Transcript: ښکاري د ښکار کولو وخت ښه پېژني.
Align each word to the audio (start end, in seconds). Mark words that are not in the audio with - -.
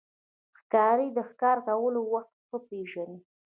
ښکاري 0.59 1.07
د 1.17 1.19
ښکار 1.29 1.57
کولو 1.67 2.01
وخت 2.13 2.33
ښه 2.47 2.57
پېژني. 2.67 3.17